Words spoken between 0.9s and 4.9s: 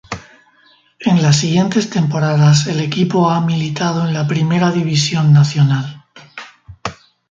En las siguientes temporadas el equipo ha militado en la primera